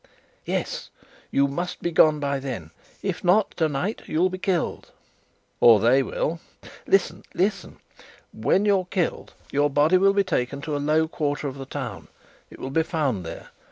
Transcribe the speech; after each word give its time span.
"Yes. 0.45 0.89
You 1.29 1.47
must 1.47 1.79
be 1.83 1.91
gone 1.91 2.19
by 2.19 2.39
then. 2.39 2.71
If 3.03 3.23
not, 3.23 3.51
tonight 3.55 4.01
you'll 4.07 4.31
be 4.31 4.39
killed" 4.39 4.89
"Or 5.61 5.79
they 5.79 6.01
will." 6.01 6.39
"Listen, 6.87 7.21
listen! 7.35 7.77
When 8.33 8.65
you're 8.65 8.85
killed, 8.85 9.35
your 9.51 9.69
body 9.69 9.97
will 9.99 10.13
be 10.13 10.23
taken 10.23 10.59
to 10.61 10.75
a 10.75 10.79
low 10.81 11.07
quarter 11.07 11.47
of 11.47 11.59
the 11.59 11.67
town. 11.67 12.07
It 12.49 12.57
will 12.57 12.71
be 12.71 12.81
found 12.81 13.23
there. 13.23 13.49